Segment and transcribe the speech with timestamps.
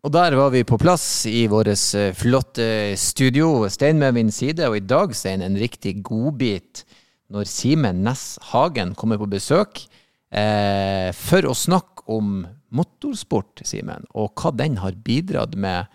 [0.00, 3.66] Og der var vi på plass i vårt eh, flotte studio.
[3.68, 6.86] Stein med min side, og i dag, Stein, en riktig godbit
[7.30, 9.82] når Simen Næss Hagen kommer på besøk
[10.32, 12.40] eh, for å snakke om
[12.72, 15.92] motorsport, Simen, og hva den har bidratt med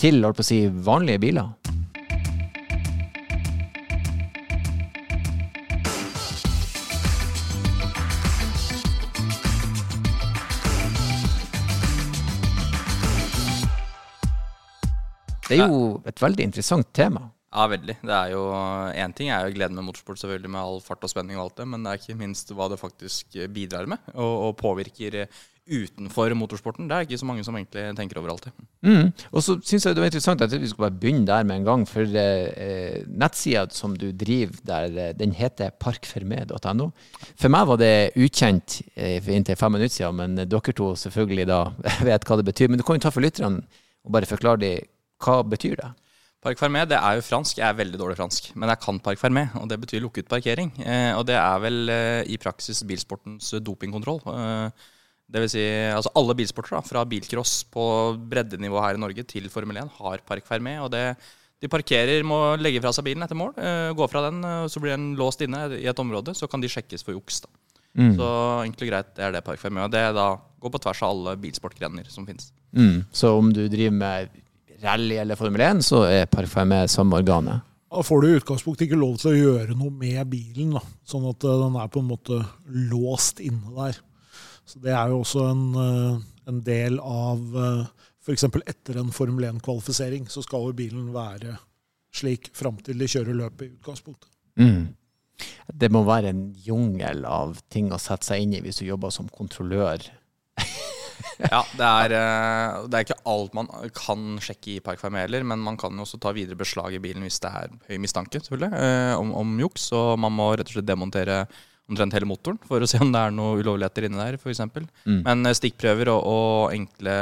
[0.00, 1.54] til holdt på å si, vanlige biler.
[15.48, 17.26] Det er jo et veldig interessant tema.
[17.56, 17.96] Ja, veldig.
[18.02, 18.44] Det er jo
[18.92, 21.60] Én ting er jo gleden med motorsport, selvfølgelig med all fart og spenning og alt
[21.62, 25.24] det, men det er ikke minst hva det faktisk bidrar med, og, og påvirker
[25.66, 26.86] utenfor motorsporten.
[26.86, 28.52] Det er ikke så mange som egentlig tenker over alltid.
[28.86, 29.08] Mm.
[29.32, 31.66] Og så syns jeg det var interessant at vi skal bare begynne der med en
[31.66, 31.86] gang.
[31.90, 36.90] For eh, nettsida som du driver der, eh, den heter parkferme.no.
[37.34, 41.64] For meg var det ukjent eh, inntil fem minutter siden, men dere to selvfølgelig da
[42.10, 42.70] vet hva det betyr.
[42.70, 43.64] Men du kan jo ta for lytterne
[44.06, 45.92] og bare forklare dem hva betyr det?
[46.46, 47.58] Parc fermé det er jo fransk.
[47.58, 50.70] Jeg er veldig dårlig fransk, men jeg kan Parc fermé, og det betyr lukket parkering.
[50.78, 54.20] Eh, og det er vel eh, i praksis bilsportens dopingkontroll.
[54.30, 54.92] Eh,
[55.26, 57.86] det vil si altså alle bilsporter, da, fra bilcross på
[58.30, 60.76] breddenivå her i Norge til Formel 1, har Parc fermé.
[60.84, 61.02] Og det,
[61.62, 64.82] de parkerer, må legge fra seg bilen etter mål, eh, gå fra den, eh, så
[64.82, 66.36] blir den låst inne i et område.
[66.36, 67.42] Så kan de sjekkes for juks.
[67.42, 67.50] da.
[67.96, 68.12] Mm.
[68.20, 68.28] Så
[68.62, 69.82] enkelt og greit det er det Parc fermé.
[69.82, 70.28] Og det da
[70.62, 72.52] går på tvers av alle bilsportgrener som finnes.
[72.76, 73.06] Mm.
[73.10, 74.42] Så om du driver med
[74.86, 77.64] rally eller Formel 1, så er parfyme samme organet.
[77.92, 80.82] Da får du i utgangspunktet ikke lov til å gjøre noe med bilen, da.
[81.06, 82.40] sånn at eh, den er på en måte
[82.90, 84.00] låst inne der.
[84.66, 86.18] Så Det er jo også en, eh,
[86.50, 88.48] en del av eh, F.eks.
[88.66, 91.54] etter en Formel 1-kvalifisering, så skal jo bilen være
[92.16, 94.30] slik fram til de kjører løpet i utgangspunktet.
[94.58, 94.88] Mm.
[95.72, 99.12] Det må være en jungel av ting å sette seg inn i hvis du jobber
[99.14, 100.02] som kontrollør
[101.52, 105.46] ja, det er, eh, det er, ikke alt man kan sjekke i Park Fermé heller,
[105.46, 108.40] men man kan jo også ta videre beslag i bilen hvis det er høy mistanke
[108.42, 109.90] selvfølgelig, eh, om, om juks.
[109.96, 111.44] Og man må rett og slett demontere
[111.86, 114.64] omtrent hele motoren for å se om det er noe ulovligheter inni der, f.eks.
[115.06, 115.20] Mm.
[115.22, 117.18] Men eh, stikkprøver og, og, enkle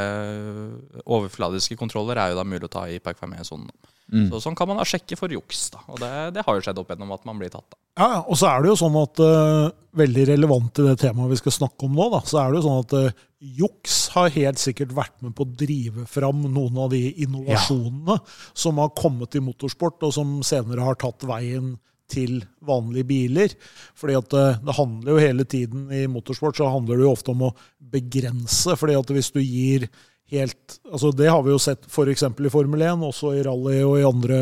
[1.04, 3.72] overfladiske kontroller er jo da mulig å ta i Park Fermé-sonen.
[4.14, 4.28] Mm.
[4.30, 5.80] Så Sånn kan man da sjekke for juks, da.
[5.91, 7.66] Og det, det har jo skjedd opp gjennom at man blir tatt.
[7.66, 7.78] da.
[7.98, 11.36] Ja, og så er det jo sånn at uh, Veldig relevant i det temaet vi
[11.38, 13.20] skal snakke om nå, da, så er det jo sånn at uh,
[13.60, 18.32] juks har helt sikkert vært med på å drive fram noen av de innovasjonene ja.
[18.64, 21.76] som har kommet i motorsport, og som senere har tatt veien
[22.10, 23.54] til vanlige biler.
[23.98, 27.30] Fordi at uh, det handler jo hele tiden i motorsport så handler det jo ofte
[27.34, 27.54] om å
[27.94, 28.74] begrense.
[28.80, 29.86] fordi at hvis du gir
[30.34, 32.25] helt altså Det har vi jo sett f.eks.
[32.27, 34.41] i Formel 1, også i rally og i andre,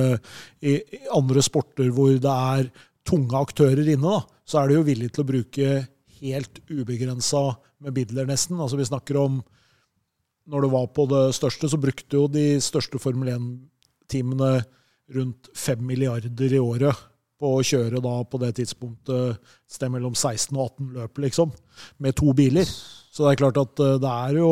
[0.64, 0.76] i
[1.14, 2.70] andre sporter hvor det er
[3.08, 4.02] tunge aktører inne.
[4.02, 5.72] da, Så er de jo villige til å bruke
[6.22, 7.42] helt ubegrensa
[7.82, 8.60] med midler, nesten.
[8.60, 9.42] Altså Vi snakker om
[10.46, 14.64] Når det var på det største, så brukte jo de største Formel 1-teamene
[15.14, 16.98] rundt 5 milliarder i året
[17.38, 21.54] på å kjøre da på det tidspunktet et sted mellom 16 og 18 løp, liksom,
[22.02, 22.68] med to biler.
[23.12, 24.50] Så det er klart at eh, det er jo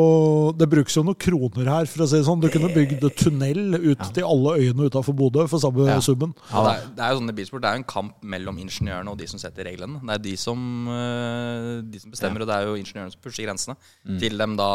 [0.53, 2.41] Det brukes jo noen kroner her, for å si det sånn.
[2.43, 4.09] Du kunne bygd tunnel ut ja.
[4.13, 5.97] til alle øyene utafor Bodø for samme ja.
[6.05, 6.35] summen.
[6.51, 8.59] Ja, det, er, det er jo sånn i bilsport, det er jo en kamp mellom
[8.61, 9.97] ingeniørene og de som setter reglene.
[10.05, 10.61] Det er de som,
[10.93, 13.77] eh, de som bestemmer, og det er jo ingeniørene som pusher grensene.
[14.05, 14.19] Mm.
[14.21, 14.69] Til dem da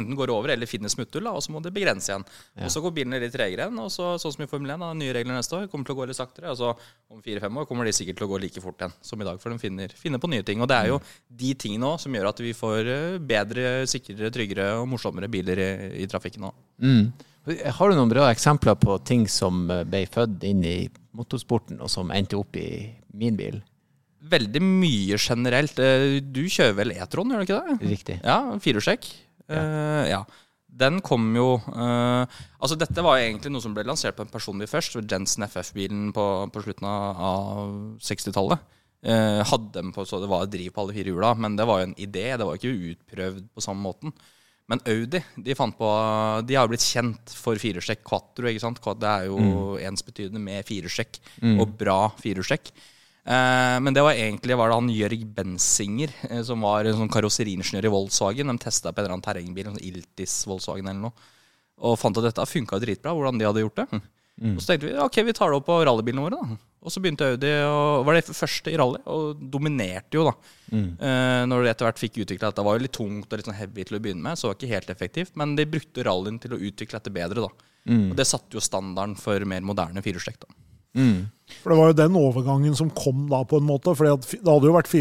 [0.00, 2.24] enten går over eller finner smutthull, og så må de begrense igjen.
[2.62, 4.94] Og så går bilene litt tregere igjen, og så, sånn som i Formel 1, da,
[4.96, 6.56] nye regler neste år, kommer til å gå litt saktere.
[6.56, 6.72] Og så
[7.12, 9.36] om fire-fem år kommer de sikkert til å gå like fort igjen som i dag,
[9.44, 10.62] for de finner, finner på nye ting.
[10.64, 10.98] Og det er jo
[11.28, 15.62] de tingene òg som gjør at vi får eh, bedre, sikrere tryggere og morsommere biler
[15.62, 15.70] i,
[16.02, 16.58] i trafikken òg.
[16.82, 17.08] Mm.
[17.46, 20.78] Har du noen bra eksempler på ting som eh, ble født inn i
[21.16, 22.68] motorsporten, og som endte opp i
[23.16, 23.60] min bil?
[24.26, 25.78] Veldig mye generelt.
[25.78, 27.92] Eh, du kjører vel E-tron, gjør du ikke det?
[27.92, 28.18] Riktig.
[28.24, 29.08] Ja, Firehjulstrekk.
[29.46, 29.62] Ja.
[29.62, 30.24] Uh, ja.
[30.76, 32.26] Den kom jo uh,
[32.58, 34.98] Altså Dette var egentlig noe som ble lansert på en personbil først.
[35.08, 37.70] Jensen FF-bilen på, på, slutten av
[38.02, 38.64] 60-tallet.
[39.06, 41.82] Uh, hadde dem på så det var driv på alle fire hjula, men det var
[41.82, 42.24] jo en idé.
[42.34, 44.14] Det var ikke utprøvd på samme måten.
[44.66, 45.88] Men Audi de fant på,
[46.42, 48.48] de har jo blitt kjent for firehjulstrekk quattro.
[48.50, 48.80] ikke sant?
[48.82, 49.78] Det er jo mm.
[49.92, 51.56] ensbetydende med firehjulstrekk, mm.
[51.62, 52.72] og bra firehjulstrekk.
[53.26, 57.10] Eh, men det var egentlig var det han Jørg Bensinger, eh, som var en sånn
[57.10, 58.52] karosseriingeniør i Volkswagen.
[58.52, 61.32] De testa på en eller annen terrengbil, en sånn Iltis Volkswagen eller noe,
[61.86, 63.14] og fant at dette funka dritbra.
[63.14, 64.02] hvordan de hadde gjort det.
[64.36, 64.56] Mm.
[64.56, 66.40] Og så tenkte vi ok, vi tar det opp på rallybilene våre.
[66.40, 66.58] da.
[66.86, 70.34] Og så begynte Audi og var det første i rally, og dominerte jo, da.
[70.70, 70.90] Mm.
[70.94, 72.60] Eh, når de etter hvert fikk utvikla dette.
[72.60, 74.52] Det var jo litt tungt og litt sånn heavy til å begynne med, så det
[74.52, 75.32] var ikke helt effektivt.
[75.40, 77.72] Men de brukte rallyen til å utvikle dette bedre, da.
[77.90, 78.04] Mm.
[78.12, 80.60] Og det satte jo standarden for mer moderne firehjulstrekk, da.
[80.96, 81.26] Mm.
[81.60, 83.96] For det var jo den overgangen som kom da, på en måte.
[83.96, 84.92] For det hadde jo vært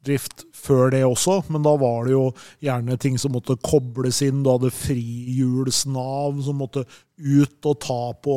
[0.00, 4.42] firehjulsdrift før det også, men da var det jo gjerne ting som måtte kobles inn.
[4.42, 6.84] Du hadde frihjulsnav som måtte
[7.20, 8.36] ut og ta på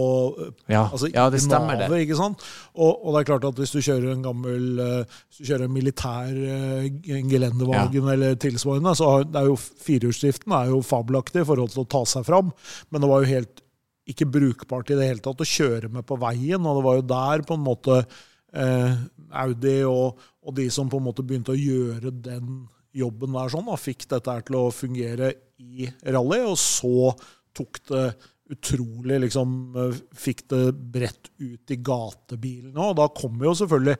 [0.67, 2.01] Ja, altså, ja det stemmer navet, det.
[2.03, 2.41] Ikke sant?
[2.75, 5.65] Og, og det er klart at hvis du kjører en gammel eh, Hvis du kjører
[5.67, 11.71] en militær gelendevagen gelendervagen eller tilsvarende, så er jo firehjulsdriften er jo fabelaktig i forhold
[11.71, 12.51] til å ta seg fram,
[12.89, 13.63] men det var jo helt
[14.03, 17.05] ikke brukbart i det hele tatt å kjøre med på veien, og det var jo
[17.07, 18.21] der på en måte eh,
[18.53, 23.65] Audi og, og de som på en måte begynte å gjøre den jobben der sånn,
[23.65, 27.13] da, fikk dette til å fungere i rally, og så
[27.57, 28.05] tok det
[28.53, 33.97] utrolig liksom eh, Fikk det bredt ut i gatebilene, og da kom jo selvfølgelig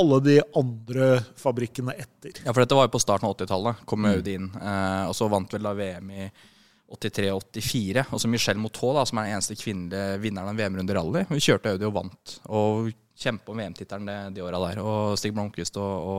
[0.00, 2.38] alle de andre fabrikkene etter.
[2.46, 3.82] Ja, for dette var jo på starten av 80-tallet.
[3.84, 4.46] Kom Audi inn.
[4.56, 6.28] Eh, og så vant vel da VM i
[6.96, 8.06] 83 og 84.
[8.12, 11.24] Og så Michelle Moutot, da, som er den eneste kvinnelige vinneren av VM-runde rally.
[11.30, 12.34] Hun kjørte Audi og vant.
[12.52, 12.90] Og
[13.22, 14.82] kjempa om VM-tittelen de, de åra der.
[14.82, 16.10] Og Stig Blomkvist og,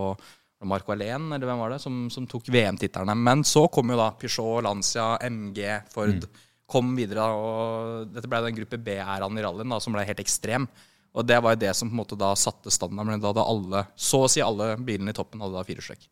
[0.64, 3.16] og Marco Alén, eller hvem var det, som, som tok VM-titlene.
[3.20, 5.62] Men så kom jo da Peugeot, Lancia, MG,
[5.94, 6.26] Ford.
[6.74, 10.66] Kom videre, og dette ble den gruppe B-æraen i rallyen da, som ble helt ekstrem.
[11.14, 13.22] Og det var jo det som på en måte da satte standarden.
[13.22, 16.08] Da hadde alle, så å si alle bilene i toppen hadde da firestrekk.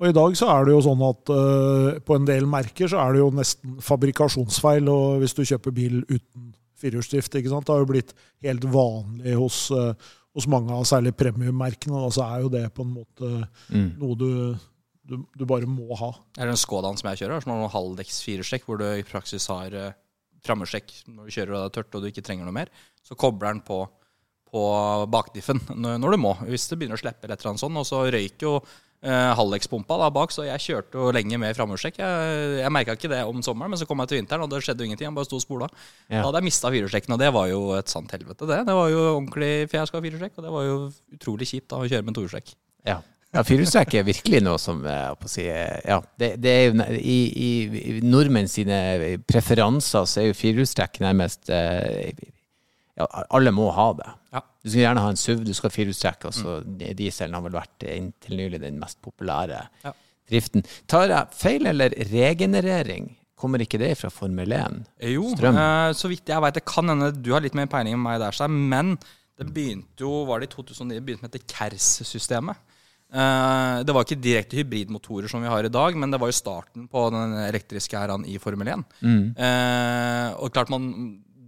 [0.00, 3.02] Og i dag så er det jo sånn at uh, på en del merker så
[3.02, 7.36] er det jo nesten fabrikasjonsfeil og hvis du kjøper bil uten firehjulsdrift.
[7.36, 7.68] ikke sant?
[7.68, 8.14] Det har jo blitt
[8.46, 9.92] helt vanlig hos, uh,
[10.32, 12.00] hos mange av særlig premiummerkene.
[12.00, 13.32] Og så er jo det på en måte
[14.00, 14.30] noe du,
[15.04, 16.14] du, du bare må ha.
[16.38, 19.04] Er det den Skodaen som jeg kjører, som har noen halvdekks firestrekk, hvor du i
[19.04, 19.92] praksis har uh,
[20.46, 22.72] frammesjekk når du kjører og det er tørt og du ikke trenger noe mer.
[23.04, 23.82] Så kobler den på,
[24.48, 24.62] på
[25.12, 27.82] bakdiffen når, når du må, hvis det begynner å slippe eller et eller annet sånt.
[27.82, 28.60] Og så røyker jo
[29.06, 32.00] uh, halvdekkspumpa da bak, så jeg kjørte jo lenge med framhjulstrekk.
[32.02, 34.62] Jeg, jeg merka ikke det om sommeren, men så kom jeg til vinteren, og det
[34.66, 35.08] skjedde jo ingenting.
[35.08, 35.70] Jeg bare sto og spola.
[36.08, 36.18] Ja.
[36.20, 38.60] Da hadde jeg mista firehjulstrekken, og det var jo et sant helvete, det.
[38.68, 40.76] Det var jo ordentlig fiasko av firestrekk, og det var jo
[41.16, 42.54] utrolig kjipt da å kjøre med tohjulstrekk.
[42.88, 43.00] Ja.
[43.30, 47.18] Ja, Firehjulstrekk er virkelig noe som på å si, ja, det, det er jo, i,
[47.30, 48.80] i, I nordmenn sine
[49.22, 52.10] preferanser så er jo firehjulstrekk nærmest eh,
[53.00, 53.06] ja,
[53.36, 54.10] Alle må ha det.
[54.36, 54.42] Ja.
[54.62, 56.58] Du skal gjerne ha en SUV, du skal ha firehjulstrekk, så
[56.96, 59.92] dieselen har vel vært eh, inntil nylig den mest populære Ja.
[60.30, 60.62] driften.
[60.86, 63.16] Tar jeg feil eller regenerering?
[63.40, 64.82] Kommer ikke det fra Formel 1?
[65.14, 66.58] Jo, eh, så vidt jeg veit.
[66.58, 68.98] Det kan hende du har litt mer peiling enn meg der, Stein, men
[69.40, 72.58] det begynte jo, var det i 2009, det begynte med dette KERS-systemet.
[73.10, 76.36] Eh, det var ikke direkte hybridmotorer som vi har i dag, men det var jo
[76.36, 78.84] starten på den elektriske æraen i Formel 1.
[79.02, 80.84] Eh, og klart man,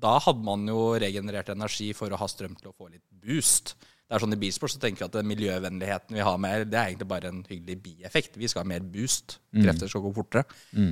[0.02, 3.76] da hadde man jo regenerert energi for å ha strøm til å få litt boost.
[4.12, 6.76] Det er sånn I bilsport så tenker vi at den miljøvennligheten vi har med, det
[6.76, 8.34] er egentlig bare en hyggelig bieffekt.
[8.36, 9.38] Vi skal ha mer boost.
[9.56, 10.42] Krefter skal gå fortere.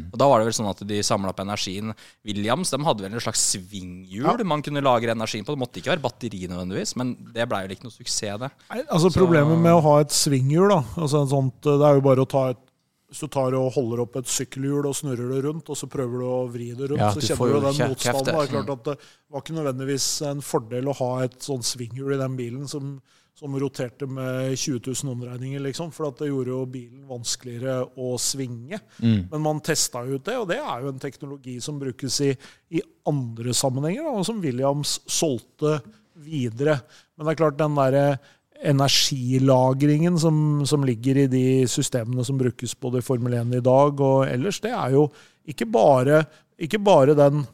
[0.09, 1.93] Og Da var det vel sånn at de samla opp energien.
[2.25, 5.53] Williams de hadde vel en slags svinghjul man kunne lagre energien på.
[5.53, 8.51] Det måtte ikke være batteri nødvendigvis, men det blei jo ikke noe suksess, det.
[8.71, 12.25] Nei, altså Problemet med å ha et svinghjul da, altså sånt, Det er jo bare
[12.25, 12.65] å ta et
[13.11, 16.21] Hvis du tar og holder opp et sykkelhjul og snurrer det rundt, og så prøver
[16.23, 18.29] du å vri det rundt, Ja, så kjenner du den motstanden.
[18.29, 18.99] Det er klart at det
[19.35, 22.95] var ikke nødvendigvis en fordel å ha et sånn svinghjul i den bilen som,
[23.35, 28.15] som roterte med 20 000 omdreininger, liksom, for at det gjorde jo bilen vanskeligere å
[28.23, 28.79] svinge.
[29.03, 32.35] Men man testa ut det, og det er jo en teknologi som brukes i,
[32.79, 35.81] i andre sammenhenger, og som Williams solgte
[36.21, 36.79] videre.
[37.17, 38.21] Men det er klart, den derre
[38.63, 44.01] energilagringen som, som ligger i de systemene som brukes både i Formel 1 i dag
[44.05, 45.07] og ellers, det er jo
[45.49, 46.25] ikke bare,
[46.61, 47.45] ikke bare den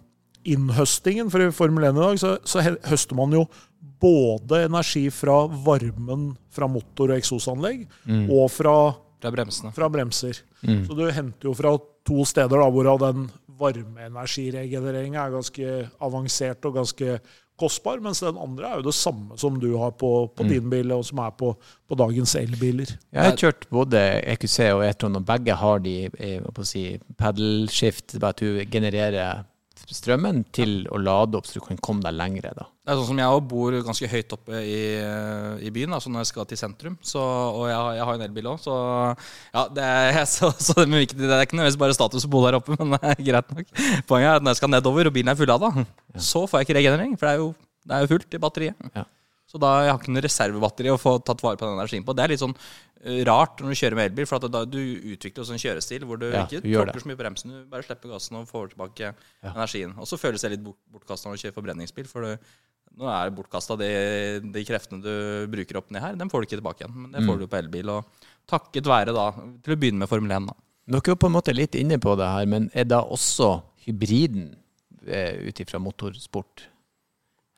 [0.47, 1.31] innhøstingen.
[1.33, 3.47] For i Formel 1 i dag så, så høster man jo
[4.03, 7.87] både energi fra varmen fra motor- og eksosanlegg,
[8.29, 8.77] og fra
[9.23, 9.73] Fra bremsene.
[9.73, 10.43] fra bremser.
[10.61, 11.73] Så du henter jo fra
[12.07, 13.25] to steder, da, hvorav den
[13.59, 15.71] varmeenergiregenereringa er ganske
[16.05, 17.17] avansert og ganske
[17.61, 20.93] kostbar, mens den andre er jo det samme som du har på, på din bil,
[20.93, 21.55] og som er på,
[21.89, 22.93] på dagens elbiler.
[23.15, 24.03] Jeg har kjørt både
[24.35, 26.85] EQC og E-tron, og begge har de eh, si,
[27.17, 29.47] paddle-skift, bare at du genererer
[29.87, 32.53] strømmen til å lade opp, så du kan komme deg lengre.
[32.57, 32.67] da.
[32.87, 34.79] Det er sånn som jeg bor ganske høyt oppe i,
[35.67, 36.97] i byen, altså når jeg skal til sentrum.
[37.05, 38.77] Så, og jeg, jeg har en elbil òg, så
[39.53, 42.33] ja, det er, så, så det, er ikke, det er ikke nødvendigvis bare status å
[42.33, 43.75] bo der oppe, men det er greit nok.
[44.09, 45.73] Poenget er at når jeg skal nedover og bilen er fullada,
[46.15, 47.53] så får jeg ikke regenerering, for det er jo,
[47.87, 48.91] det er jo fullt i batteriet.
[48.95, 49.07] Ja.
[49.57, 52.13] Så da jeg har ikke noe reservebatteri å få tatt vare på den energien på.
[52.13, 52.53] Det er litt sånn
[53.01, 54.77] eh, rart når du kjører med elbil, for at da, du
[55.17, 58.13] utvikler en sånn kjørestil hvor du Ja, ikke tråkker så mye bremsen, du bare slipper
[58.13, 59.15] gassen og får tilbake
[59.49, 59.97] energien.
[59.97, 62.53] Og så føles det litt bort, bortkasta når du kjører forbrenningsbil, for du,
[63.01, 63.91] nå er det bortkasta de,
[64.53, 66.95] de kreftene du bruker opp ned her, dem får du ikke tilbake igjen.
[67.07, 67.33] Men det Mm.
[67.33, 69.31] får du på elbil, og takket være da,
[69.65, 70.55] til å begynne med Formel 1, da.
[70.87, 73.63] Dere er jo på en måte litt inne på det her, men er da også
[73.89, 74.53] hybriden
[75.09, 76.69] eh, ut ifra motorsport?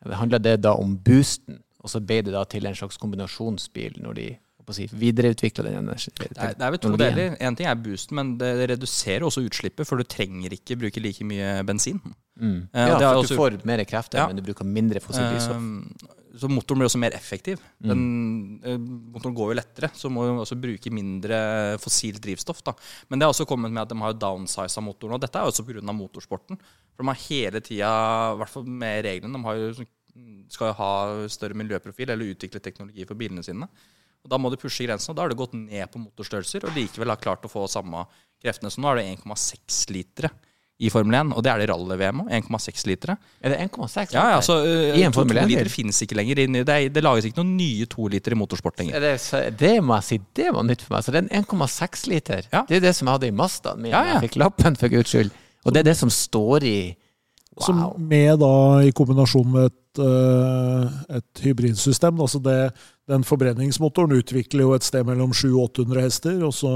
[0.07, 4.19] Handler det da om boosten, og så ble det da til en slags kombinasjonsbil når
[4.19, 4.29] de
[4.75, 6.15] si, videreutvikla den energien.
[6.19, 7.37] Det er, det er vel to deler.
[7.41, 11.25] En ting er boosten, men det reduserer også utslippet, for du trenger ikke bruke like
[11.27, 12.01] mye bensin.
[12.39, 12.69] Mm.
[12.73, 14.27] Eh, Ja, for også- du får mer krefter, Ja.
[14.27, 15.57] men du bruker mindre fossilt drivstoff.
[15.57, 17.59] Uh, så motoren blir også mer effektiv.
[17.83, 17.89] Mm.
[17.89, 19.13] Den, mm.
[19.13, 22.63] motoren går jo lettere, så må du også bruke mindre fossilt drivstoff.
[22.63, 22.75] Da.
[23.09, 25.15] Men det har også kommet med at de har downsiza motoren.
[25.15, 25.81] Og dette er også pga.
[25.81, 26.59] motorsporten.
[26.95, 29.89] For de har hele tida, i hvert fall med reglene, de har jo, sånn-
[30.51, 30.91] skal ha
[31.29, 33.69] større miljøprofil eller utvikle teknologi for bilene sine.
[34.25, 36.75] Og Da må du pushe grensen, og da har du gått ned på motorstørrelser og
[36.77, 38.05] likevel har klart å få samme
[38.43, 38.71] kreftene.
[38.73, 40.31] Så nå er det 1,6 litere
[40.79, 42.29] i Formel 1, og det er det rally-VM òg.
[42.39, 43.17] 1,6 litere.
[43.43, 44.47] Er det 1,6 Ja, ja, liter?
[44.47, 45.57] så uh, I en to, Formel 1-bil?
[45.57, 46.39] liter finnes ikke lenger.
[46.45, 48.95] inn i- Det, er, det lages ikke noen nye to liter i motorsport lenger.
[48.95, 51.03] Er det, det må jeg si, det var nytt for meg.
[51.05, 52.47] Så er 1,6 liter.
[52.53, 52.63] Ja.
[52.69, 53.93] Det er det som jeg hadde i Mazdaen min.
[53.93, 54.15] Da ja.
[54.21, 55.31] Jeg fikk lappen, for guds skyld.
[55.67, 56.79] Og det er det som står i
[57.59, 58.53] Som med da
[58.87, 62.21] i kombinasjon med et, eh, et hybridsystem.
[62.21, 62.73] Altså det,
[63.09, 66.73] Den forbrenningsmotoren utvikler jo et sted mellom 700-800 hester, og så,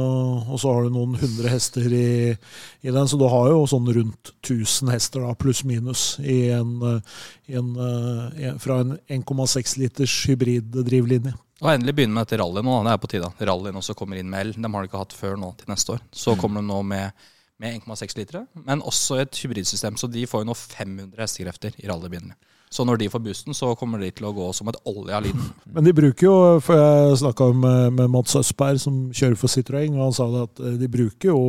[0.49, 2.33] og så har du noen hundre hester i,
[2.81, 3.09] i den.
[3.09, 8.97] Så du har jo sånn rundt 1000 hester, pluss minus, i en, eh, fra en
[9.13, 11.37] 1,6 liters hybriddrivlinje.
[11.63, 12.79] Og endelig begynne med dette rallyet nå.
[12.83, 13.29] Det er på tide.
[13.47, 14.57] Rallyen også kommer inn med el.
[14.57, 16.01] De har de ikke hatt før nå til neste år.
[16.11, 17.29] Så kommer de nå med,
[17.63, 19.99] med 1,6 litere, men også et hybridsystem.
[20.01, 22.35] Så de får jo nå 500 hestekrefter i rallybilene.
[22.73, 25.27] Så når de får boosten, så kommer de til å gå som et olje av
[25.27, 25.41] lyn.
[25.77, 29.93] Men de bruker jo, for jeg snakka med, med Mats Østberg, som kjører for Citroën,
[29.93, 31.43] og han sa det at eh, de bruker jo,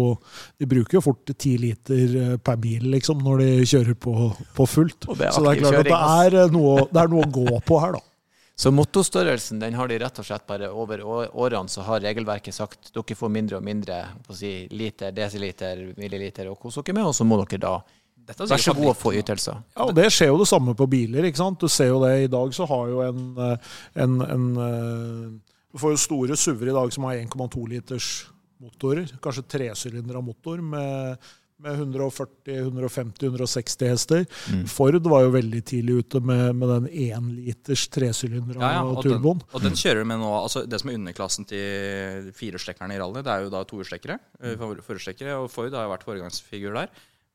[0.60, 4.16] de bruker jo fort ti liter eh, per bil, liksom, når de kjører på,
[4.58, 5.08] på fullt.
[5.14, 7.62] Det Så det er klart at det er, eh, noe, det er noe å gå
[7.64, 8.04] på her, da.
[8.56, 12.92] Så motorstørrelsen den har de rett og slett bare over årene så har regelverket sagt
[12.94, 17.16] dere får mindre og mindre på si, liter, desiliter, milliliter å kose dere med, og
[17.18, 17.74] så må dere da
[18.28, 19.58] Dette er vær så god å få ytelser.
[19.76, 21.24] Ja, og Det skjer jo det samme på biler.
[21.28, 21.60] ikke sant?
[21.60, 23.58] Du ser jo det i dag, så har jo en, eh,
[24.06, 25.30] en, en eh,
[25.74, 28.10] Du får jo store SUV-er i dag som har 1,2 liters
[28.64, 29.12] motorer.
[29.20, 31.18] Kanskje tresylindra motor med,
[31.60, 34.26] med 140-150-160 hester.
[34.54, 34.66] Mm.
[34.72, 39.02] Ford var jo veldig tidlig ute med, med den 1 liters tresylindra Ja, ja, og,
[39.04, 39.42] den, turboen.
[39.52, 43.34] og den kjører med nå altså Det som er underklassen til firestekkerne i rally, det
[43.34, 44.16] er jo da tohjulstrekkere.
[44.44, 46.90] eh, Forhjulstrekkere, og Ford har jo vært foregangsfigur der,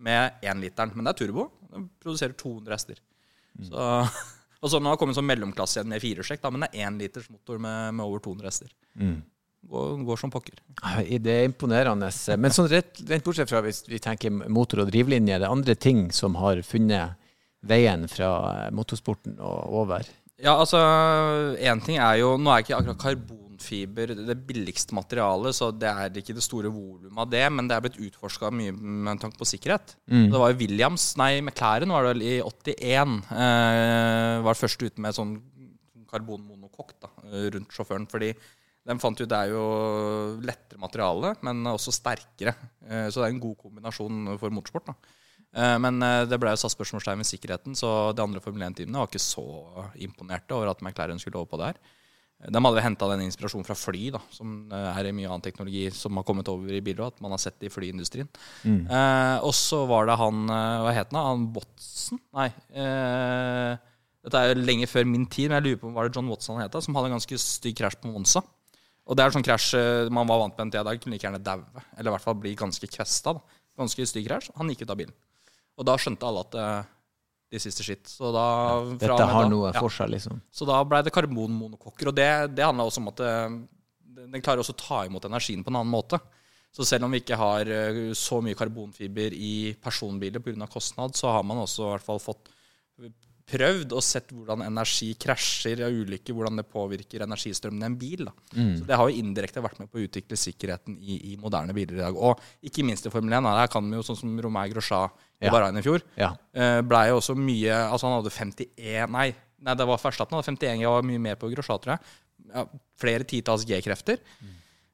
[0.05, 0.93] med énliteren.
[0.95, 1.49] Men det er turbo.
[1.73, 3.01] Den produserer 200 hester.
[3.69, 3.89] Så,
[4.63, 6.87] og så nå har det kommet en sånn mellomklasse igjen med firehjulstrekk, men det er
[6.89, 8.73] énliters motor med, med over 200 hester.
[8.99, 9.19] Mm.
[9.69, 10.61] Går, går som pokker.
[11.19, 12.11] Det er imponerende.
[12.39, 15.75] Men sånn rett, rent bortsett fra hvis vi tenker motor og drivlinje, det er andre
[15.75, 17.19] ting som har funnet
[17.67, 20.07] veien fra eh, motorsporten og over.
[20.39, 20.79] Ja, altså
[21.59, 23.01] Én ting er jo Nå er ikke akkurat
[23.59, 27.77] karbonfiber det billigste materialet, så det er ikke det store volumet av det, men det
[27.77, 29.97] er blitt utforska mye med tanke på sikkerhet.
[30.11, 30.31] Mm.
[30.31, 35.01] Det var jo Williams, nei, McLaren var det vel i 81, eh, var først ute
[35.01, 35.37] med sånn
[36.09, 37.09] karbonmonokokk da,
[37.53, 38.09] rundt sjåføren.
[38.09, 38.35] fordi
[38.89, 42.55] den fant ut det er jo lettere materiale, men også sterkere.
[42.89, 44.87] Eh, Så det er en god kombinasjon for motorsport.
[44.87, 44.95] da.
[45.55, 48.97] Eh, Men eh, det ble jo satt spørsmålstegn ved sikkerheten, så de andre Formel 1-teamene
[48.97, 51.77] var ikke så imponerte over at McLaren skulle over på det her.
[52.39, 56.15] De hadde henta den inspirasjonen fra fly, da, som eh, er mye annen teknologi som
[56.21, 58.29] har kommet over i biler, at man har sett det i flyindustrien.
[58.87, 61.19] Eh, og så var det han eh, Hva het han?
[61.27, 62.21] Han Watson?
[62.39, 62.47] Nei.
[62.71, 63.73] Eh,
[64.23, 66.55] dette er jo lenge før min tid, men jeg lurer på var det John Watson
[66.61, 68.45] han het, da, som hadde en ganske stygg krasj på Monza.
[69.09, 71.17] Og det er sånn krasj eh, man var vant med en tid i dag, kunne
[71.19, 71.87] like gjerne daue.
[71.97, 73.35] Eller i hvert fall bli ganske kvesta.
[73.35, 73.61] da.
[73.83, 74.53] Ganske stygg krasj.
[74.61, 75.17] Han gikk ut av bilen.
[75.75, 76.57] Og da skjønte alle at
[77.49, 78.09] de siste skitt.
[78.11, 78.47] Så da
[78.85, 79.81] fra Dette har da- noe ja.
[79.81, 80.41] for seg, liksom.
[80.53, 82.11] Så da ble det karbonmonokokker.
[82.11, 83.35] Og det, det handla også om at det,
[84.35, 86.21] den klarer også å ta imot energien på en annen måte.
[86.75, 90.69] Så selv om vi ikke har eh, så mye karbonfiber i personbiler pga.
[90.69, 92.53] kostnad, så har man også i hvert fall fått
[93.49, 98.27] prøvd og sett hvordan energi krasjer av ulykker, hvordan det påvirker energistrømmen i en bil.
[98.29, 98.35] Da.
[98.53, 101.97] Så Det har jo indirekte vært med på å utvikle sikkerheten i, i moderne biler
[101.97, 102.17] i dag.
[102.17, 103.47] Og ikke minst i Formel 1.
[103.49, 103.55] Da.
[103.63, 105.53] Her kan vi jo sånn som Romain Grosjean i Ja.
[105.55, 106.03] Bahrain i fjor.
[106.19, 106.33] Ja.
[106.55, 109.29] Eh, ble jo også mye Altså han hadde 51 Nei,
[109.63, 110.35] nei det var Verstappen.
[110.35, 112.01] Han hadde 51 Jeg var mye mer på Grosja, tror jeg.
[112.55, 112.65] Ja,
[112.99, 114.19] flere titalls G-krefter.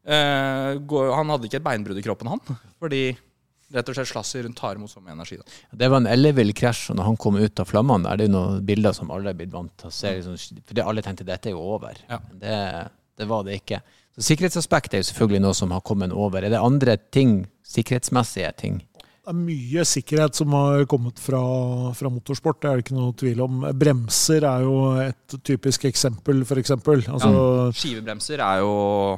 [0.04, 2.40] Eh, gå- han hadde ikke et beinbrudd i kroppen, han.
[2.82, 3.16] Fordi
[3.74, 5.38] rett og slett slasset rundt tar imot så mye energi.
[5.40, 5.44] Da.
[5.80, 8.34] Det var en ellevill krasj, og når han kom ut av flammene, er det jo
[8.36, 10.12] noen bilder som alle er blitt vant til å se.
[10.18, 11.96] Liksom, for alle tenkte dette er jo over.
[12.10, 12.18] Ja.
[12.42, 12.58] Det,
[13.18, 13.80] det var det ikke.
[14.14, 16.44] Så Sikkerhetsaspektet er jo selvfølgelig noe som har kommet over.
[16.46, 18.82] Er det andre ting, sikkerhetsmessige ting?
[19.24, 21.38] Det er mye sikkerhet som har kommet fra,
[21.96, 23.62] fra motorsport, det er det ikke noe tvil om.
[23.80, 26.74] Bremser er jo et typisk eksempel, f.eks.
[26.76, 27.30] Altså,
[27.72, 28.74] Skivebremser er jo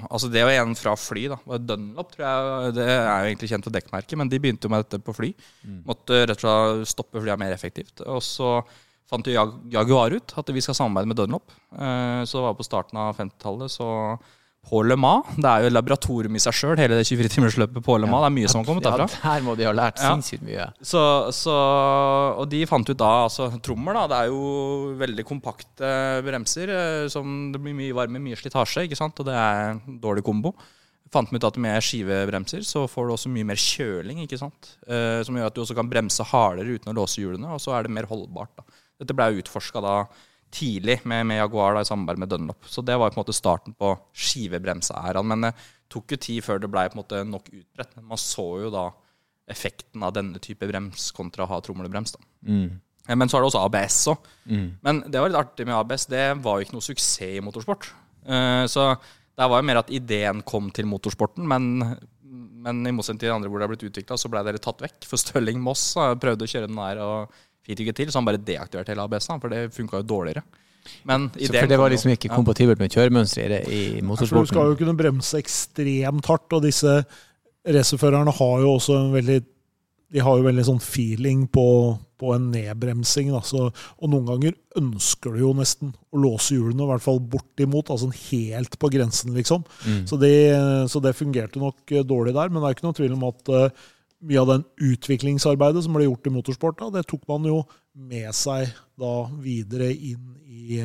[0.06, 1.24] Altså Det er jo en fra fly.
[1.34, 2.74] da Dunlop, tror jeg.
[2.78, 5.32] Det er jo egentlig kjent for dekkmerket, men de begynte jo med dette på fly.
[5.90, 8.04] Måtte rett og slett stoppe flyet mer effektivt.
[8.06, 8.60] Og så
[9.10, 11.50] fant jo Jag Jaguar ut at vi skal samarbeide med Dunlop.
[11.74, 13.74] Eh, Så det var på starten av 50-tallet.
[13.74, 13.90] Så
[14.66, 15.28] på Le Mans.
[15.38, 18.24] Det er jo et laboratorium i seg sjøl, hele det 24-timersløpet på Le Mans.
[18.24, 19.06] Det er mye som har kommet derfra.
[19.12, 20.10] Ja, der må de ha lært Ja.
[20.14, 20.66] sinnssykt mye.
[20.82, 21.02] Så,
[21.36, 21.54] så,
[22.40, 24.06] og de fant ut da altså Trommer, da.
[24.10, 25.90] Det er jo veldig kompakte
[26.26, 26.68] bremser.
[26.74, 29.18] eh, Som det blir mye varme, mye slitasje, ikke sant.
[29.22, 30.54] Og det er en dårlig kombo.
[31.14, 34.72] Fant ut at med skivebremser så får du også mye mer kjøling, ikke sant.
[34.88, 37.76] Eh, som gjør at du også kan bremse hardere uten å låse hjulene, og så
[37.78, 38.50] er det mer holdbart.
[38.58, 38.64] da.
[38.98, 39.94] Dette ble utforska da
[40.54, 42.64] tidlig med, med Jaguar da, i samarbeid med Dunlop.
[42.70, 45.26] Så det var på en måte starten på skivebremseæraen.
[45.32, 45.52] Men det
[45.92, 47.96] tok jo tid før det ble på en måte nok utbredt.
[48.02, 48.86] Man så jo da
[49.50, 52.16] effekten av denne type brems kontra å ha tromlebrems.
[52.16, 52.24] da.
[52.48, 52.80] Mm.
[53.08, 54.26] Eh, Men så er det også ABS òg.
[54.50, 54.66] Mm.
[54.82, 56.06] Men det var litt artig med ABS.
[56.10, 57.92] Det var jo ikke noe suksess i motorsport.
[58.26, 58.88] Eh, Så
[59.36, 63.34] det var jo mer at ideen kom til motorsporten, men, men i motsetning til de
[63.36, 65.04] andre hvor det har blitt utvikla, så ble det tatt vekk.
[65.06, 68.22] For Stølling Moss eh, prøvde å kjøre den der og fikk det ikke til, så
[68.22, 70.44] han bare deaktiverte hele ABS-en, for det funka jo dårligere.
[71.02, 74.46] Men Så for det var liksom ikke kompatibelt med kjøremønsteret i motorsporten?
[74.46, 77.00] du skal jo kunne bremse ekstremt hardt, og disse
[77.66, 79.40] racerførerne har jo også en veldig
[80.14, 81.64] de har jo veldig sånn feeling på,
[82.20, 83.32] på en nedbremsing.
[83.34, 83.40] Da.
[83.42, 87.90] Så, og noen ganger ønsker du jo nesten å låse hjulene, i hvert fall bortimot.
[87.90, 89.66] Altså helt på grensen, liksom.
[89.82, 90.04] Mm.
[90.06, 90.32] Så, det,
[90.92, 92.52] så det fungerte nok dårlig der.
[92.52, 93.84] Men det er ikke noe tvil om at eh,
[94.24, 97.60] mye av den utviklingsarbeidet som ble gjort i motorsport, da, det tok man jo
[97.96, 100.80] med seg da videre inn i,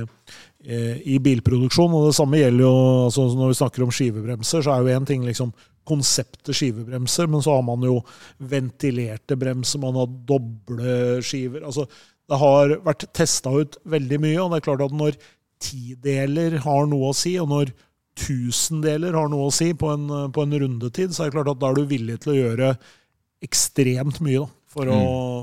[0.65, 1.93] eh, i bilproduksjon.
[1.95, 2.73] Og det samme gjelder jo
[3.07, 5.53] altså når vi snakker om skivebremser, så er jo én ting liksom
[5.87, 7.99] konseptet skivebremser, men så har man jo
[8.37, 11.65] ventilerte bremser, man har doble skiver.
[11.65, 11.87] altså
[12.29, 15.17] Det har vært testa ut veldig mye, og det er klart at når
[15.61, 17.73] tideler har noe å si, og når
[18.21, 21.61] tusendeler har noe å si på en, på en rundetid, så er det klart at
[21.61, 22.71] da er du villig til å gjøre
[23.41, 24.99] ekstremt mye da, for, å,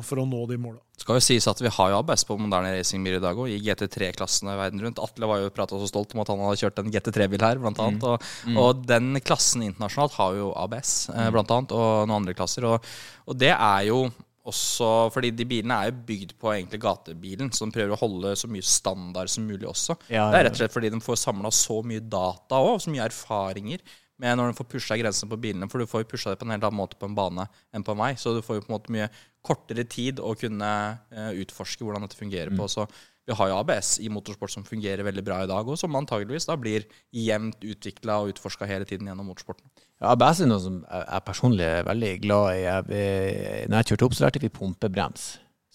[0.07, 0.78] for å nå de måla.
[0.99, 3.59] skal jo sies at vi har jo ABS på moderne racingbiler i dag òg, i
[3.64, 5.02] GT3-klassene verden rundt.
[5.02, 7.83] Atle var jo prata så stolt om at han hadde kjørt en GT3-bil her, blant
[7.83, 8.07] annet.
[8.07, 12.67] Og, og den klassen internasjonalt har jo ABS, eh, blant annet, og noen andre klasser.
[12.71, 12.88] Og,
[13.28, 14.07] og det er jo
[14.49, 18.35] også fordi de bilene er jo bygd på egentlig gatebilen, så de prøver å holde
[18.38, 19.99] så mye standard som mulig også.
[20.09, 22.94] Ja, Det er rett og slett fordi de får samla så mye data òg, så
[22.94, 23.85] mye erfaringer
[24.22, 25.68] med når du får pusha grensene på bilene.
[25.70, 27.85] For du får jo pusha det på en helt annen måte på en bane enn
[27.87, 28.12] på en vei.
[28.18, 29.11] Så du får jo på en måte mye
[29.46, 30.72] kortere tid å kunne
[31.14, 32.68] eh, utforske hvordan dette fungerer på.
[32.70, 32.87] Så
[33.28, 36.48] vi har jo ABS i motorsport som fungerer veldig bra i dag, og som antageligvis
[36.48, 39.68] da blir jevnt utvikla og utforska hele tiden gjennom motorsporten.
[40.00, 42.62] Ja, ABS er noe som jeg personlig er veldig glad i.
[42.64, 45.26] Jeg, når jeg kjørte opp, så lærte vi pumpebrems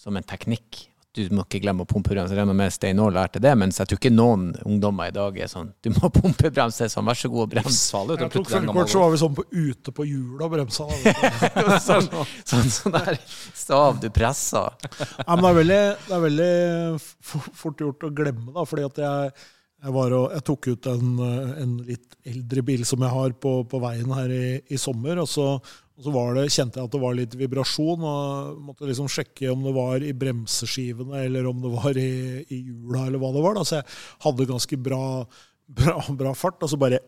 [0.04, 0.88] som en teknikk.
[1.14, 2.34] Du må ikke glemme å pumpe bremsen.
[2.40, 5.50] regner med Stein Aall lærte det, mens jeg tror ikke noen ungdommer i dag er
[5.52, 7.70] sånn Du må pumpebremse, det er sånn, vær så god, og brems.
[7.70, 8.18] Livsfarlig.
[8.24, 10.88] Jeg tok førerkort, så var vi sånn på ute på hjulet og bremsa.
[11.88, 12.10] sånn,
[12.50, 14.66] sånn, sånn der stav du pressa.
[14.74, 16.54] ja, men det er veldig, det er veldig
[17.62, 19.46] fort gjort å glemme, da, fordi at jeg,
[19.86, 21.14] jeg, var og, jeg tok ut en,
[21.62, 25.30] en litt eldre bil som jeg har på, på veien her i, i sommer, og
[25.30, 25.52] så,
[25.94, 29.52] og så var det, kjente jeg at det var litt vibrasjon, og måtte liksom sjekke
[29.54, 32.14] om det var i bremseskivene eller om det var i,
[32.50, 33.60] i hjula eller hva det var.
[33.60, 33.66] Da.
[33.70, 33.90] Så jeg
[34.26, 35.02] hadde ganske bra,
[35.82, 37.02] bra, bra fart, og så bare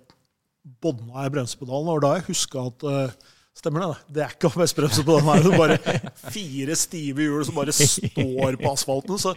[0.85, 1.89] bånda jeg bremsepedalen.
[1.95, 3.87] Og da jeg huska at eh, Stemmer det?
[3.87, 4.11] da.
[4.11, 5.45] Det er ikke ABS-bremse på den her.
[5.45, 9.15] Det er bare fire stive hjul som bare står på asfalten.
[9.21, 9.31] Så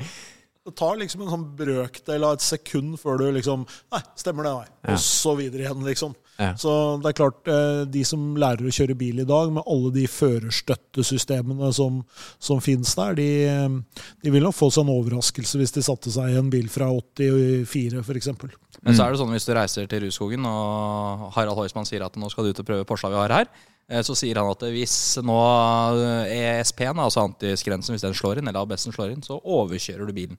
[0.67, 3.63] det tar liksom en sånn brøkdel av et sekund før du liksom
[3.95, 4.91] Nei, stemmer det, nei.
[4.91, 6.17] Og så videre igjen, liksom.
[6.39, 6.53] Ja.
[6.55, 6.71] Så
[7.03, 10.05] det er klart, eh, de som lærer å kjøre bil i dag, med alle de
[10.07, 11.97] førerstøttesystemene som,
[12.39, 16.13] som finnes der, de, eh, de vil nok få seg en overraskelse hvis de satte
[16.15, 18.31] seg i en bil fra 84, f.eks.
[18.39, 22.15] Men så er det sånn hvis du reiser til Rudskogen, og Harald Heusmann sier at
[22.15, 23.51] nå skal du ut og prøve Porscha vi har her,
[23.91, 24.97] eh, så sier han at hvis
[25.27, 25.41] nå
[26.31, 30.39] ESP-en, altså antisgrensen, hvis den slår inn, eller ABS-en slår inn, så overkjører du bilen.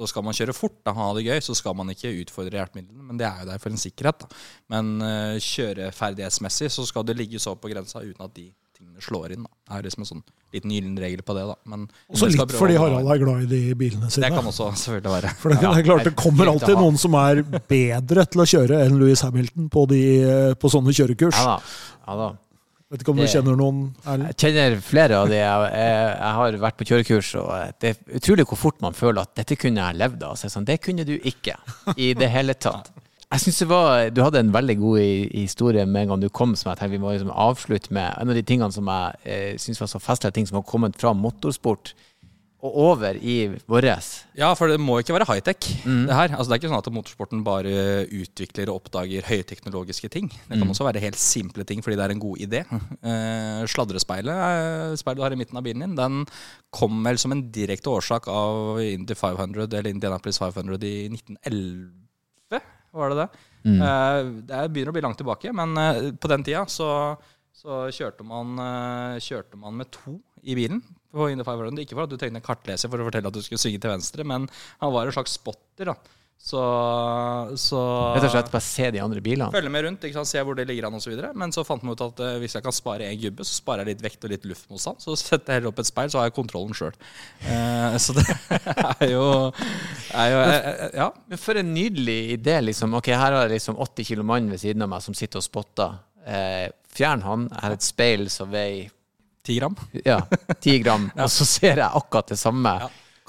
[0.00, 3.04] Så skal man kjøre fort og ha det gøy, så skal man ikke utfordre hjelpemidlene.
[3.10, 4.24] Men det er jo der for en sikkerhet.
[4.24, 4.38] Da.
[4.72, 9.34] Men uh, kjøreferdighetsmessig så skal det ligge så på grensa uten at de tingene slår
[9.36, 9.44] inn.
[9.44, 9.52] Da.
[9.68, 10.24] Det er liksom en sånn
[10.56, 11.44] liten gyllen regel på det.
[11.50, 11.56] da.
[11.68, 14.26] Men Også litt fordi Harald er glad i de bilene sine.
[14.26, 15.32] Det kan også selvfølgelig være.
[15.42, 18.48] For det, Ja, det er klart det kommer alltid noen som er bedre til å
[18.54, 20.04] kjøre enn Louis Hamilton på, de,
[20.56, 21.38] på sånne kjørekurs.
[21.38, 21.74] Ja da.
[22.08, 22.30] Ja da.
[22.90, 24.32] Vet ikke om du kjenner noen Erlend?
[24.32, 25.36] Jeg kjenner flere av de.
[25.38, 29.22] Jeg, jeg, jeg har vært på kjørekurs, og det er utrolig hvor fort man føler
[29.22, 30.40] at dette kunne jeg levd av.
[30.40, 31.54] Sånn, det kunne du ikke
[31.94, 32.90] i det hele tatt.
[33.30, 34.98] Jeg synes det var, Du hadde en veldig god
[35.38, 38.10] historie med en gang du kom, som jeg tenkte vi må liksom avslutte med.
[38.18, 40.98] En av de tingene som jeg eh, syns var så festlige ting som har kommet
[40.98, 41.92] fra motorsport
[42.62, 43.34] og over i
[43.70, 44.24] våres.
[44.36, 45.68] Ja, for det må ikke være high-tech.
[46.06, 46.34] Det her.
[46.36, 47.72] Altså, det er ikke sånn at motorsporten bare
[48.12, 50.28] utvikler og oppdager høyteknologiske ting.
[50.48, 52.60] Det kan også være helt simple ting fordi det er en god idé.
[52.68, 56.26] Eh, sladrespeilet, eh, speilet du har i midten av bilen din, den
[56.70, 61.90] kom vel som en direkte årsak av Indy 500, eller Indianapolis 500 i 1911.
[62.92, 63.28] var det det?
[63.70, 67.16] Eh, det er- begynner å bli langt tilbake, men eh, på den tida så,
[67.54, 70.82] så kjørte, man, eh, kjørte man med to i bilen.
[71.10, 71.82] På Indy 500.
[71.82, 73.90] Ikke for at du trengte en kartleser for å fortelle at du skulle svinge til
[73.90, 74.46] venstre, men
[74.80, 75.90] han var en slags spotter.
[75.90, 75.96] da.
[76.40, 76.56] Så,
[77.60, 77.78] så
[78.14, 79.50] Rett og slett bare se de andre bilene.
[79.52, 80.30] Følge med rundt, ikke sant?
[80.30, 81.12] se hvor det ligger an osv.
[81.36, 83.84] Men så fant man ut at eh, hvis jeg kan spare én gubbe, så sparer
[83.84, 85.02] jeg litt vekt og litt luftmotstand.
[85.04, 86.96] Så setter jeg heller opp et speil, så har jeg kontrollen sjøl.
[88.00, 89.26] så det er jo,
[90.16, 91.10] er jo eh, eh, Ja.
[91.28, 92.56] Men for en nydelig idé.
[92.70, 92.96] liksom.
[92.96, 95.44] Ok, Her har jeg liksom 80 kilo mann ved siden av meg som sitter og
[95.44, 96.00] spotter.
[96.24, 97.50] Eh, fjern han.
[97.52, 98.88] Jeg har et speil som veier
[99.46, 99.76] Ti gram.
[100.04, 100.18] ja,
[100.60, 102.74] ti gram, og så ser jeg akkurat det samme.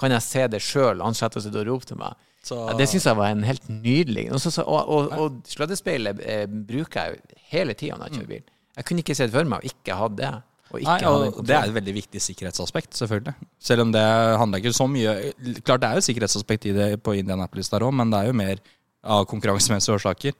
[0.00, 1.00] Kan jeg se det sjøl?
[1.04, 2.18] Han setter seg og roper til meg.
[2.42, 6.48] Så, Ja, det syns jeg var en helt nydelig og, og, og, og sleddespeilet eh,
[6.50, 8.48] bruker jeg hele tida når jeg kjører bil.
[8.80, 10.30] Jeg kunne ikke sett for meg å ikke ha det.
[10.72, 10.96] Nei,
[11.44, 13.34] det er et veldig viktig sikkerhetsaspekt, selvfølgelig.
[13.60, 14.02] Selv om det
[14.40, 15.12] handler ikke så mye
[15.60, 18.38] Klart det er jo sikkerhetsaspekt i det på Indianapolis der òg, men det er jo
[18.40, 18.62] mer
[19.02, 20.34] av konkurransemessige årsaker.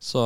[0.00, 0.20] Så,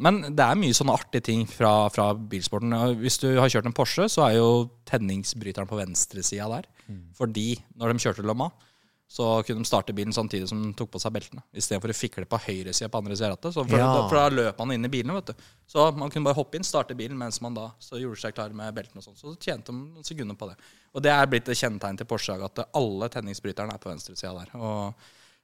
[0.00, 2.72] men det er mye sånne artige ting fra, fra bilsporten.
[3.02, 6.70] Hvis du har kjørt en Porsche, så er jo tenningsbryteren på venstresida der.
[7.18, 8.70] Fordi når de kjørte Le Mans,
[9.14, 11.42] så kunne de starte bilen samtidig som de tok på seg beltene.
[11.54, 13.52] Istedenfor å fikle på høyresida på andre sida av rattet.
[13.54, 13.90] Så For, Ja.
[13.92, 15.44] da, for da løp man inn i bilene, vet du.
[15.70, 18.50] Så man kunne bare hoppe inn, starte bilen mens man da så gjorde seg klar
[18.56, 19.14] med beltene og sånn.
[19.20, 20.56] Så tjente de noen sekunder på det.
[20.96, 24.56] Og det er blitt et kjennetegn til Porsche at alle tenningsbryterne er på venstresida der.
[24.58, 24.94] Og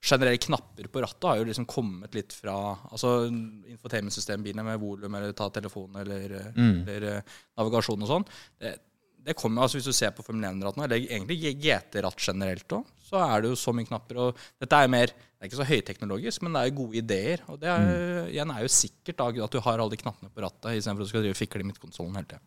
[0.01, 2.55] generelle knapper på rattet har jo liksom kommet litt fra
[2.91, 8.27] Altså infotainmentsystembilene med volum eller ta telefonen eller, eller eh, navigasjon og sånn.
[9.27, 13.19] Det, kommer, altså Hvis du ser på Formel 1-rattene, eller egentlig GT-ratt generelt òg, så
[13.25, 14.21] er det jo så mye knapper.
[14.23, 17.45] og Dette er mer, det er ikke så høyteknologisk, men det er jo gode ideer.
[17.51, 17.93] Og det er,
[18.31, 21.09] igjen er jo sikkert da, at du har alle de knappene på rattet, istedenfor at
[21.09, 22.43] du skal drive fikle i midtkonsollen hele tida.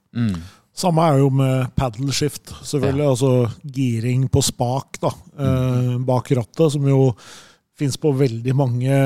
[0.83, 3.07] Samme er jo med paddle shift, selvfølgelig.
[3.11, 3.31] Altså
[3.79, 5.11] giring på spak da,
[5.43, 7.01] eh, bak rattet, som jo
[7.77, 9.01] fins på veldig mange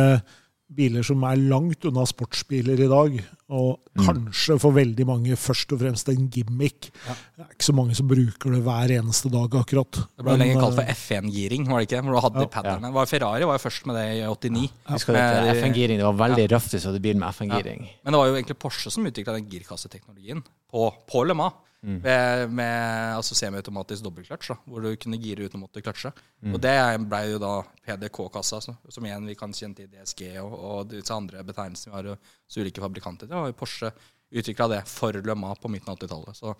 [0.67, 3.17] biler som er langt unna sportsbiler i dag.
[3.47, 6.89] Og kanskje for veldig mange først og fremst en gimmick.
[6.91, 10.01] Det er ikke så mange som bruker det hver eneste dag, akkurat.
[10.01, 12.01] Det ble Men, lenge kalt eh, for F1-giring, var det ikke?
[12.03, 14.65] Hvor du hadde de paddene, Var Ferrari var jo først med det i 89.
[14.91, 16.01] Husker du at Med- FN-giring?
[16.01, 17.87] Det var veldig røft hvis du hadde bil med FN-giring.
[18.03, 21.63] Men det var jo egentlig Porsche som utvikla den girkasseteknologien på, på Le Mans.
[21.83, 26.09] Med, med altså semiautomatisk dobbeltklatsj, hvor du kunne gire uten å måtte kløtsje.
[26.49, 26.73] Og det
[27.05, 27.51] ble jo da
[27.85, 32.09] PDK-kassa, som igjen vi kan kjenne til DSG og, og disse andre betegnelsene vi har
[32.17, 33.29] hos ulike fabrikanter.
[33.29, 33.93] Det var jo Porsche
[34.33, 36.35] utvikla det for Le Mans på midten av 80-tallet.
[36.41, 36.55] Så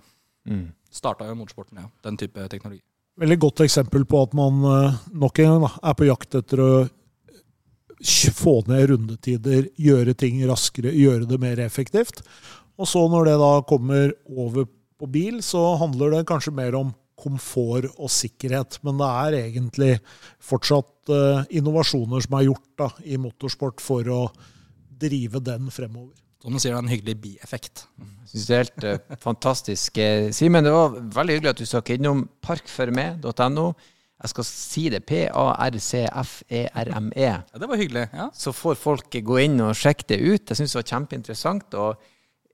[0.48, 0.72] Mm.
[0.92, 1.90] starta jo motorsporten, ja.
[2.02, 2.80] Den type teknologi.
[3.20, 6.62] Veldig godt eksempel på at man eh, nok en gang da, er på jakt etter
[6.64, 6.70] å
[8.38, 12.22] få ned rundetider, gjøre ting raskere, gjøre det mer effektivt.
[12.78, 16.94] Og så når det da kommer over på bil, så handler det kanskje mer om
[17.18, 18.80] komfort og sikkerhet.
[18.86, 19.92] Men det er egentlig
[20.44, 24.22] fortsatt uh, innovasjoner som er gjort da, i motorsport for å
[24.98, 26.16] drive den fremover.
[26.42, 27.76] Som du sier, det er en hyggelig bieffekt.
[27.98, 29.98] Jeg synes det er helt uh, fantastisk.
[30.02, 33.68] Eh, Simen, det var veldig hyggelig at du stakk innom parkforme.no.
[34.18, 35.02] Jeg skal si det.
[35.10, 36.02] P-A-R-C-F-E-R-M-E.
[37.30, 38.06] Ja, det var hyggelig.
[38.14, 38.30] ja.
[38.34, 40.50] Så får folk gå inn og sjekke det ut.
[40.50, 41.68] Jeg syns det var kjempeinteressant.
[41.78, 41.90] Og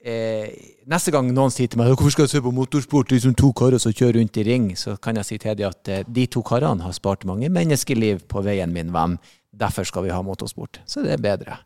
[0.04, 0.52] eh,
[0.90, 3.38] neste gang noen sier til meg hvorfor skal jeg se på motorsport, det er liksom
[3.40, 6.04] to karer som kjører rundt i ring, så kan jeg si til dem at eh,
[6.08, 9.20] de to karene har spart mange menneskeliv på veien, min venn.
[9.54, 10.82] Derfor skal vi ha motorsport.
[10.90, 11.60] Så det er bedre.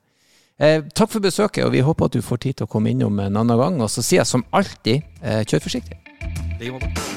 [0.60, 3.20] Eh, takk for besøket, og vi håper at du får tid til å komme innom
[3.22, 3.80] en annen gang.
[3.82, 6.02] Og så sier jeg som alltid, eh, kjør forsiktig.
[6.58, 7.17] I like måte.